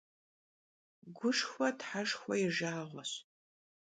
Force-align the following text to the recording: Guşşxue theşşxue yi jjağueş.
Guşşxue 1.17 1.69
theşşxue 1.79 2.35
yi 2.41 2.49
jjağueş. 2.57 3.11